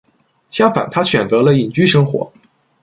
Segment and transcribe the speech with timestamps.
[0.49, 2.33] 相反，他选择了隐居生活。